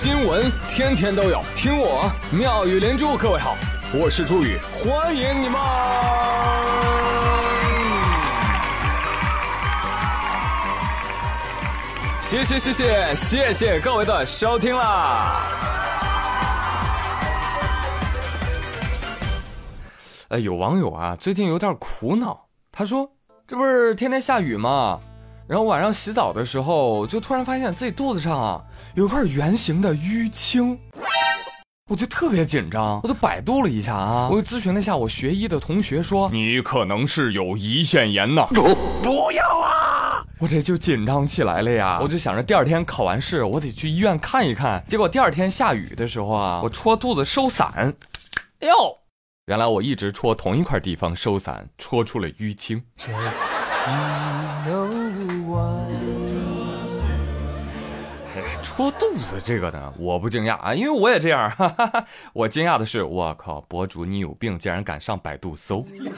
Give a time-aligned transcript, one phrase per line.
[0.00, 3.16] 新闻天天都有，听我妙语连珠。
[3.16, 3.56] 各位好，
[3.92, 5.60] 我是朱宇，欢迎你们！
[12.20, 15.42] 谢谢谢谢谢谢各位的收听啦！
[20.28, 23.10] 哎，有网友啊，最近有点苦恼，他说
[23.48, 25.00] ：“这不是天天下雨吗？
[25.48, 28.62] 然后晚上洗澡的时候，就突然发现自己肚子上啊。”
[28.94, 30.76] 有块圆形的淤青，
[31.88, 38.46] 我就特别紧张，我就百度了一下啊，我又咨询了一下我学医的同学，说你可能是有胰腺炎呐，
[39.02, 40.24] 不要啊！
[40.40, 44.82] 我这就紧张起来了呀，我就想着第二天考完试，我得去医院看一看。
[44.88, 47.94] 结果第二天下雨的时候啊，我戳肚子收伞，
[48.58, 48.74] 哎呦，
[49.46, 52.82] 原来我一直戳同一块地方收伞，戳出了淤青。
[58.78, 61.50] 戳肚子这个呢，我不惊讶啊，因为我也这样。
[61.50, 65.84] 哈 哈我惊讶的是，我靠，博主你有病，竟然敢上百度搜。
[65.92, 66.08] 你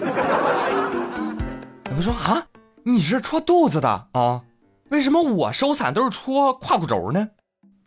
[1.94, 2.44] 们说啊，
[2.82, 4.42] 你是戳肚子的啊？
[4.90, 7.26] 为什么我收伞都是戳胯骨轴呢？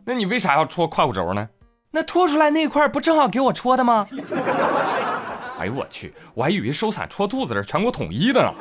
[0.04, 1.48] 那你为啥要戳胯骨轴呢？
[1.92, 4.04] 那拖出来那块不正好给我戳的吗？
[5.60, 8.52] 哎呦我去，我还以为收伞戳肚子是全国统一的呢。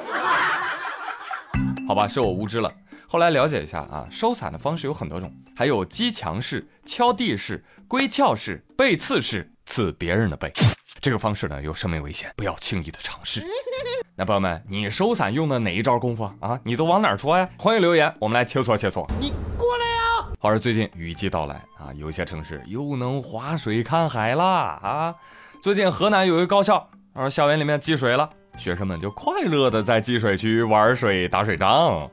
[1.88, 2.71] 好吧，是我无知了。
[3.14, 10.52] 后来了解一下啊，收伞的方式有很多种，还有击墙式、敲地式、归鞘式、背刺式，刺别人的背。
[11.00, 13.45] 这个方式呢有生命危险，不要轻易的尝试。
[14.17, 16.59] 那朋友们，你收伞用的哪一招功夫啊？
[16.64, 17.47] 你都往哪戳呀？
[17.59, 19.08] 欢迎留言，我们来切磋切磋。
[19.19, 20.34] 你过来呀！
[20.39, 24.44] 话说最近雨季到来啊，有些城市又能划水看海啦
[24.81, 25.16] 啊。
[25.61, 32.09] 最近河南有一个高校，说校园里面积水了，学生们就快乐的在积水区玩水、打水仗。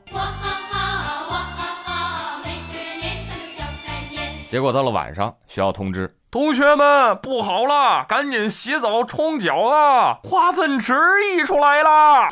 [4.51, 10.19] 结果到了晚上，学校通知同学们不好了，赶紧洗澡冲脚啊！
[10.25, 12.27] 化粪池溢出来了。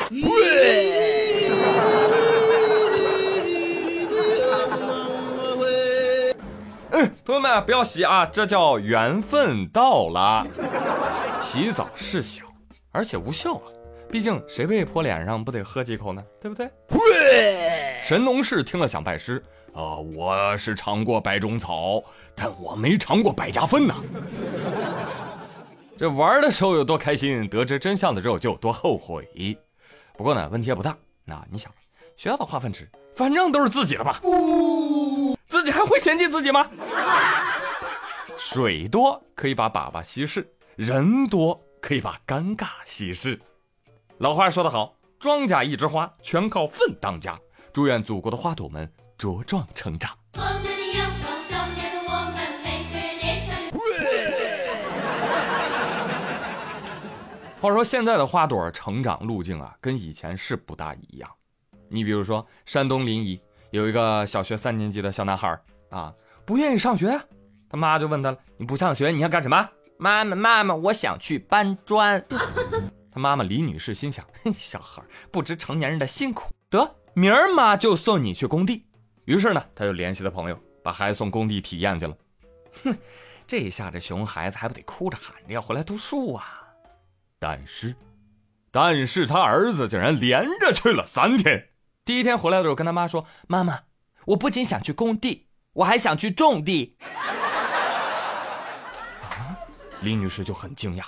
[6.92, 10.46] 嗯，同学们不要洗啊，这叫缘分到了。
[11.42, 12.44] 洗澡是小，
[12.92, 13.64] 而且无效啊，
[14.12, 16.22] 毕竟谁被泼脸上不得喝几口呢？
[16.42, 16.70] 对不对？
[18.02, 19.42] 神农氏听了想拜师。
[19.74, 22.04] 呃，我是尝过百种草，
[22.36, 23.96] 但我没尝过百家粪呐。
[25.98, 29.58] 这玩的时候有多开心，得知真相的时候就有多后悔。
[30.18, 30.96] 不过呢，问题也不大。
[31.24, 31.72] 那你想，
[32.16, 34.20] 学校的化粪池，反正都是自己的吧？
[35.48, 36.68] 自己还会嫌弃自己吗？
[38.38, 43.40] 水多可以把粑粑稀释，人多可以把尴尬稀释。
[44.18, 47.40] 老话说得好，庄稼一枝花，全靠粪当家。
[47.72, 48.92] 祝愿祖国的花朵们。
[49.20, 50.18] 茁壮成长。
[57.60, 61.30] 话说现在的花朵成长路径啊，跟以前是不大一样。
[61.90, 63.38] 你比如说，山东临沂
[63.72, 65.60] 有一个小学三年级的小男孩
[65.90, 66.14] 啊，
[66.46, 67.20] 不愿意上学，
[67.70, 69.70] 他妈就问他了：“你不上学，你要干什么？”
[70.00, 72.24] 妈妈，妈妈，我想去搬砖。
[73.12, 78.86] 他妈妈李女士心想：“嘿，小孩不知成年人的辛苦，得明儿妈就送你去工地。”
[79.30, 82.18] 于是呢，他就联系了朋友，把孩子送工地体验去了。
[82.84, 82.98] 哼，
[83.46, 86.64] 这下这熊孩子还不得哭着喊着要回来读书啊？
[87.38, 87.96] 但是，
[88.72, 91.70] 但是他儿子竟然连着去了三天。
[92.04, 93.82] 第一天回来的时候，跟他妈说：“妈妈，
[94.26, 96.98] 我不仅想去工地，我还想去种地。”
[99.22, 99.56] 啊，
[100.02, 101.04] 李女士就很惊讶，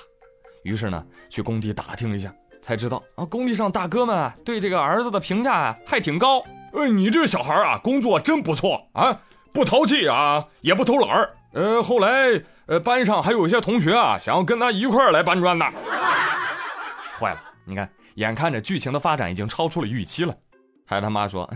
[0.62, 6.44] 于是呢，去工地打听了一下，才知道啊，工地上大哥们，对这个儿子的评价，还挺高。
[6.74, 9.20] 呃，你这小孩啊，工作真不错啊，
[9.52, 11.30] 不淘气啊，也不偷懒儿。
[11.54, 15.66] 呃，后来呃，班上还有一些同学啊，想要跟他一块儿来搬砖呢。
[17.20, 20.34] 坏了，你看，眼看着剧情的发展已经超出了预期了。
[20.86, 21.50] 孩子他妈说，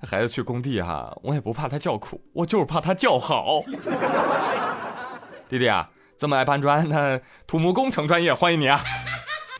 [0.00, 3.60] 这孩子去工地哈，我也不怕他叫苦，我就是怕他叫好。
[5.48, 5.88] 弟弟啊，
[6.18, 8.80] 这么爱搬砖，那土木工程专业欢迎你啊。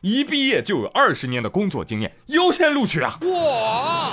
[0.02, 3.18] 一毕业就有二十年的工作经验，优先录取啊！
[3.22, 4.12] 哇！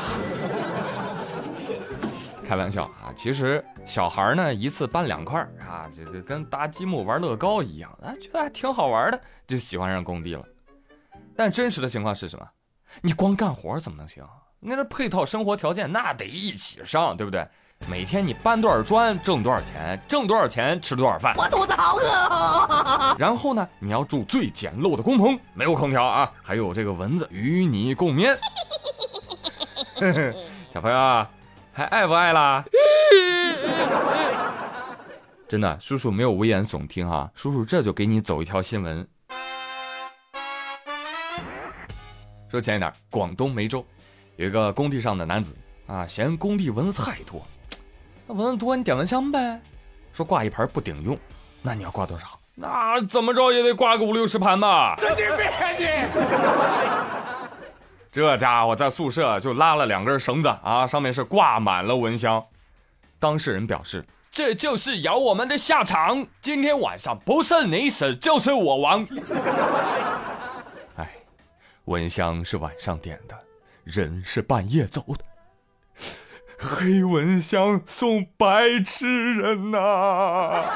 [2.49, 10.43] 开玩笑啊，其实小孩呢一次搬两块啊，这个跟搭积木玩乐高一样啊，觉得还挺好玩的，就喜欢上工地了。
[11.37, 12.47] 但真实的情况是什么？
[13.01, 14.27] 你光干活怎么能行？
[14.59, 17.47] 那这配套生活条件那得一起上，对不对？
[17.87, 21.35] 每天你搬多少砖挣多少钱，挣多少钱吃多少饭。
[21.37, 23.13] 我肚子好饿。
[23.19, 28.35] 然后呢，你要住最简陋的工棚，没有空调啊，还有这个蚊子与你共眠。
[30.73, 31.27] 小朋友
[31.73, 32.63] 还爱不爱啦？
[35.47, 39.07] 真的，叔叔没有危言耸听哈，叔叔这就给你走一条新闻。
[42.51, 43.85] 说前一点，广东梅州
[44.35, 45.55] 有一个工地上的男子
[45.87, 47.41] 啊，嫌工地蚊子太多，
[48.27, 49.59] 那蚊子多你点蚊香呗。
[50.13, 51.17] 说挂一盘不顶用，
[51.61, 52.27] 那你要挂多少？
[52.55, 54.95] 那怎么着也得挂个五六十盘吧。
[54.99, 55.45] 神经病
[55.77, 55.85] 你！
[58.11, 62.43] 这家伙在宿舍就拉了两根绳子啊，上面是挂满了蚊香。
[63.19, 66.25] 当事人表示，这就是咬我们的下场。
[66.41, 69.05] 今天晚上不是你死就是我亡。
[70.97, 71.09] 哎，
[71.85, 73.37] 蚊香是晚上点的，
[73.83, 75.23] 人是半夜走的。
[76.57, 80.63] 黑蚊香送白痴人呐！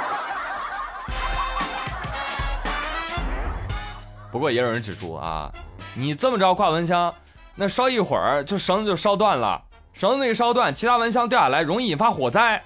[4.32, 5.52] 不过也有人指出啊，
[5.94, 7.14] 你这么着挂蚊香，
[7.56, 9.62] 那烧一会儿就绳子就烧断了，
[9.94, 12.62] 绳子一烧断，其他蚊香掉下来容易引发火灾。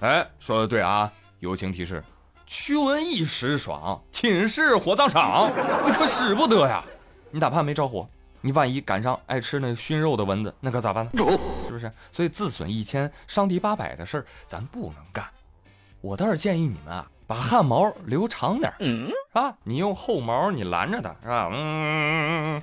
[0.00, 1.10] 哎，说的对啊！
[1.38, 2.02] 友情提示：
[2.46, 5.50] 驱蚊一时爽，寝室火葬场，
[5.86, 6.82] 你可使不得呀！
[7.30, 8.06] 你哪怕没着火。
[8.44, 11.10] 你万一赶上爱吃那熏肉的蚊子，那可咋办呢？
[11.68, 11.90] 是不是？
[12.10, 15.24] 所以自损一千，伤敌八百的事儿，咱不能干。
[16.00, 19.54] 我倒是建议你们啊，把汗毛留长点，是吧？
[19.62, 21.48] 你用后毛你拦着它，是吧？
[21.52, 22.60] 嗯，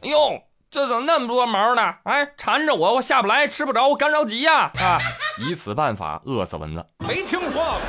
[0.00, 1.82] 哎呦，这怎么那么多毛呢？
[2.04, 4.70] 哎，缠着我，我下不来，吃不着，我干着急呀！
[4.78, 4.98] 啊，
[5.40, 7.80] 以此办法饿死蚊子，没听说过。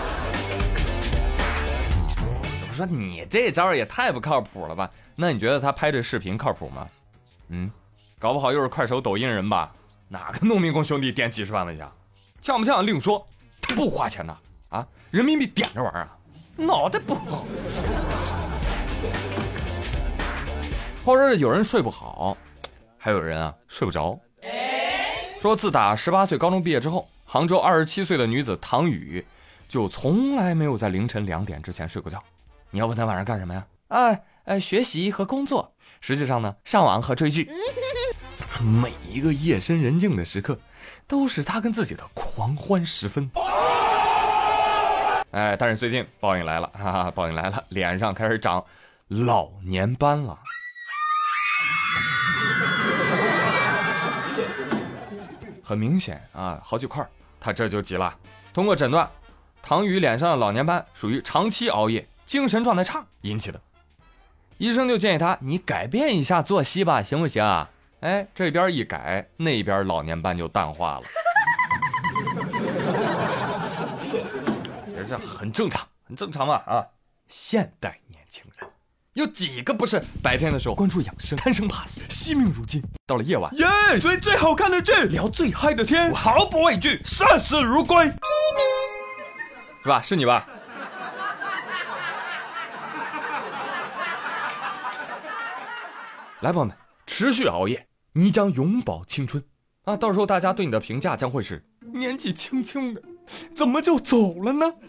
[2.68, 4.90] 我说你这招也太不靠谱了吧？
[5.16, 6.88] 那你觉得他拍这视频靠谱吗？
[7.50, 7.70] 嗯，
[8.18, 9.72] 搞不好又是快手、抖音人吧？
[10.08, 11.92] 哪个农民工兄弟点几十万蚊香，
[12.42, 12.84] 像不像？
[12.84, 13.24] 另说，
[13.62, 14.36] 他不花钱呐！
[14.70, 16.10] 啊，人民币点着玩意儿啊，
[16.56, 17.46] 脑袋不好。
[21.06, 22.36] 或者有人睡不好，
[23.04, 24.20] 还有人啊睡不着。
[25.42, 29.26] 说自打十八岁高中毕业之后，杭州二十七岁的女子唐雨
[29.68, 32.24] 就从来没有在凌晨两点之前睡过觉。
[32.70, 33.66] 你要问她晚上干什么呀？
[33.88, 35.74] 啊，呃，学习和工作。
[36.00, 37.50] 实际上呢，上网和追剧，
[38.60, 40.60] 每一个夜深人静的时刻，
[41.08, 43.32] 都是他跟自己的狂欢时分。
[45.32, 48.64] 哎，但是最近报应来了，哈哈，报应来了，脸上开始长
[49.08, 50.38] 老年斑了。
[55.72, 57.08] 很明显啊，好几块，
[57.40, 58.14] 他这就急了。
[58.54, 59.10] 通过诊断，
[59.62, 63.62] 唐宇脸上的老年斑属于长期熬夜、精神状态差引起的。
[64.58, 67.70] 医生就建议他，你改变一下作息吧，行不行啊？
[68.02, 71.04] 哎，这边一改，那边老年斑就淡化了。
[74.88, 76.86] 其实这很正常，很正常嘛啊！
[77.30, 78.70] 现代年轻人
[79.14, 83.68] 有几个不是白天的时候关注养生、贪生怕死、惜命如金，到了夜晚耶
[84.00, 88.10] 追最好看的剧、聊最嗨的天，我毫不畏惧、视死如归，
[89.84, 90.02] 是吧？
[90.02, 90.48] 是你吧？
[96.40, 96.74] 来，朋友们，
[97.06, 99.44] 持续熬夜，你将永葆青春
[99.84, 99.98] 啊！
[99.98, 103.02] 到时候大家对你的评价将会是年纪轻轻的，
[103.54, 104.74] 怎么就走了呢？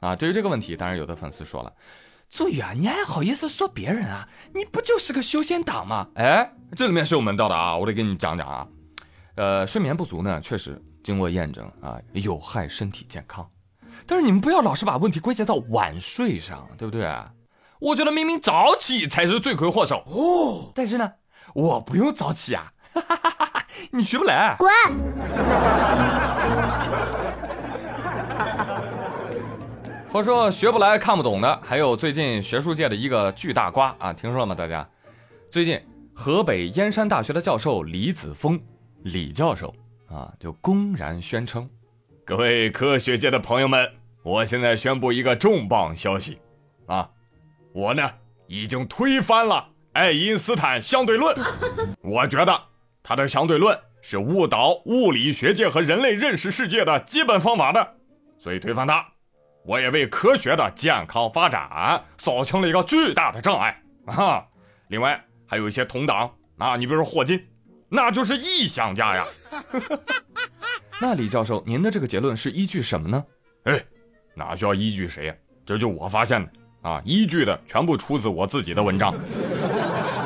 [0.00, 0.16] 啊！
[0.16, 1.70] 对于这个问题，当然有的粉丝说了
[2.28, 4.28] ：“祖宇啊，你还好意思说别人啊？
[4.54, 7.76] 你不就是个修仙党吗？”哎，这里面是有门道的啊！
[7.76, 8.66] 我得跟你讲讲啊。
[9.36, 13.48] 呃，睡眠不足呢，确实经过验证啊，有害身体健康。
[14.06, 17.10] 但是你们不要老是把问题归结到晚睡上，对不对？
[17.78, 21.12] 我觉得明明早起才是罪魁祸首哦，但是呢，
[21.54, 22.72] 我不用早起啊，
[23.92, 24.68] 你学不来，滚！
[30.16, 34.54] 我说学不来、看不懂的，还有最近学术界的一个巨大瓜啊，听说了吗？
[34.54, 34.88] 大家，
[35.50, 35.78] 最近
[36.14, 38.58] 河北燕山大学的教授李子峰，
[39.02, 39.74] 李教授
[40.08, 41.68] 啊，就公然宣称，
[42.24, 43.92] 各位科学界的朋友们，
[44.22, 46.38] 我现在宣布一个重磅消息
[46.86, 47.10] 啊！
[47.74, 48.10] 我呢，
[48.46, 51.36] 已经推翻了爱因斯坦相对论。
[52.00, 52.58] 我觉得
[53.02, 57.96] 他的相对论是误导物理学界和人类认识世界的基本方法的，
[58.38, 59.06] 所以推翻他，
[59.66, 64.46] 我也为科学的健康发展扫清了一个巨大的障碍啊！
[64.88, 67.44] 另外还有一些同党啊，你比如说霍金，
[67.88, 69.26] 那就是异想家呀。
[71.00, 73.24] 那李教授，您的这个结论是依据什么呢？
[73.64, 73.82] 哎，
[74.36, 75.34] 哪需要依据谁呀？
[75.66, 76.50] 这就我发现的。
[76.82, 79.12] 啊，依据的全部出自我自己的文章。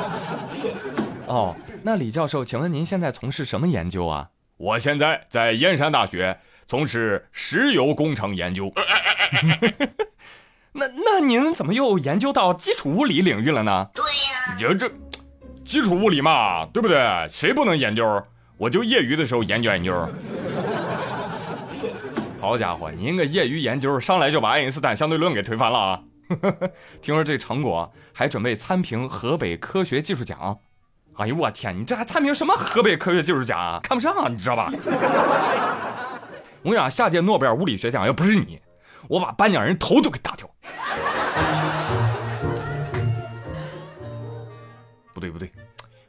[1.25, 4.29] 哦，那李教授，请问您现在从事什么研究啊？
[4.57, 8.71] 我现在在燕山大学从事石油工程研究。
[10.73, 13.89] 那那您怎么又研究到基础物理领域了呢？
[13.93, 14.89] 对呀，就这
[15.65, 17.27] 基础物理嘛，对不对？
[17.29, 18.23] 谁不能研究？
[18.57, 20.07] 我就业余的时候研究研究。
[22.39, 25.99] 好家伙，您个业余研究上来就把爱因斯坦相对论给推翻了啊！
[27.01, 30.59] 听说这成果还准备参评河北科学技术奖。
[31.17, 33.79] 哎呦我天，你这还参评什么河北科学技术奖啊？
[33.83, 34.71] 看不上啊，你知道吧？
[36.63, 38.61] 我跟你讲，下届诺贝尔物理学奖要不是你，
[39.07, 40.47] 我把颁奖人头都给打掉。
[45.13, 45.51] 不对不对，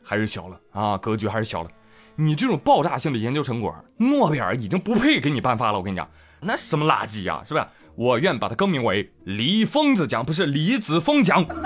[0.03, 1.71] 还是小了啊，格局还是小了。
[2.15, 5.79] 你这种爆炸性的研究成果，诺贝尔已经不配给你颁发了。
[5.79, 6.07] 我跟你讲，
[6.41, 7.67] 那什么垃圾呀，是不是？
[7.95, 11.45] 我愿把它更名为“李疯子奖”，不是“李子峰奖”。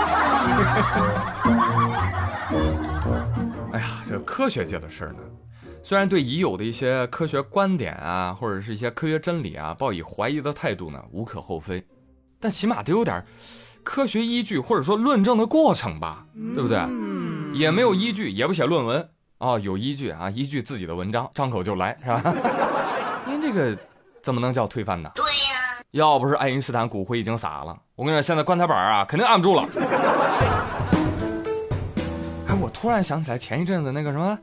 [3.72, 5.18] 哎呀，这科学界的事儿呢，
[5.86, 11.86] 虽然对已有的一些科学观点啊，或者是一些科学真理啊，抱以怀疑的态度呢，无可厚非，
[12.40, 13.24] 但起码得有点
[13.84, 16.26] 科学依据，或者说论证的过程吧，
[16.56, 16.76] 对不对？
[17.54, 22.34] 也没有依据，也不写论文哦，有依据啊，依据自己的文章，张口就来，是吧？
[23.24, 23.78] 您这个
[24.24, 25.08] 怎么能叫推翻呢？
[25.14, 29.62] 对呀，要不是爱因斯坦骨灰已经撒了，我跟你说，现在棺材板啊，肯定按不住了。
[32.48, 34.36] 哎，我突然想起来前一阵子那个什么，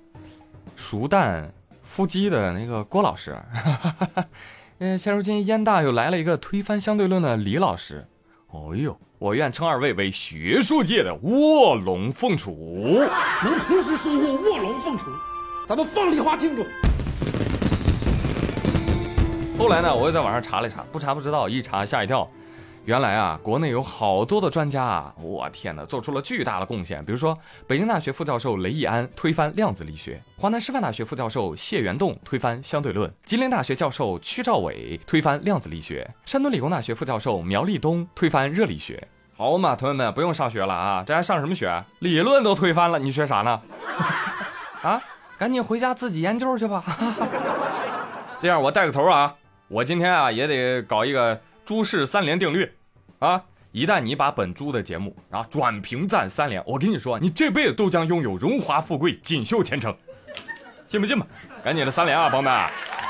[0.75, 1.53] 熟蛋
[1.87, 3.37] 孵鸡的那个郭老师，
[4.79, 8.05] 嗯， 现如今燕大又来了一个推翻相对论的李老师，
[8.51, 8.97] 哦呦。
[9.19, 12.51] 我愿称二位为学术界的卧龙凤雏。
[13.41, 15.05] 能同时收获卧龙凤雏，
[15.65, 16.65] 咱们放礼花庆祝。
[19.57, 22.29] 后来呢，我又在网上查了一查，不查不知道，一查吓一跳。
[22.85, 27.03] 原来啊，国内有好多的专家啊，我天哪，做出了巨大的贡献。
[27.05, 39.07] 比如说，北京大学副教授雷毅安推翻量子力学，华南师范大学副教授谢元栋推翻相对论，吉林大学教授屈兆伟推翻量子力学，山东理工大学副教授苗立东推翻热力学。
[39.37, 41.85] 好嘛，同学们不用上学了啊，这还上什么学？
[41.99, 43.61] 理论都推翻了，你学啥呢？
[44.81, 45.01] 啊，
[45.37, 46.83] 赶紧回家自己研究去吧。
[48.41, 49.33] 这样我带个头啊，
[49.69, 51.39] 我今天啊也得搞一个。
[51.65, 52.71] 诸事三连定律，
[53.19, 53.43] 啊！
[53.71, 59.95] 一旦你把本猪的节目啊转评赞三连，我跟你说，你这辈子都将拥有荣华富贵、锦绣前程，
[60.85, 61.25] 信不信吧？
[61.63, 63.02] 赶紧的三连啊，朋友们！